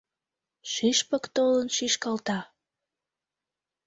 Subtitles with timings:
[0.71, 2.39] Шӱшпык толын шӱшкалта.